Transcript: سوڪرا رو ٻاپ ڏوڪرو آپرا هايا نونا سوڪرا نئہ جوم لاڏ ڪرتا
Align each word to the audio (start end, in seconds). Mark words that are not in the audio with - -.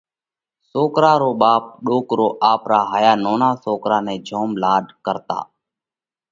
سوڪرا 0.69 1.13
رو 1.21 1.31
ٻاپ 1.41 1.63
ڏوڪرو 1.85 2.27
آپرا 2.51 2.79
هايا 2.91 3.13
نونا 3.23 3.49
سوڪرا 3.63 3.97
نئہ 4.05 4.15
جوم 4.27 4.49
لاڏ 4.63 4.85
ڪرتا 5.05 5.39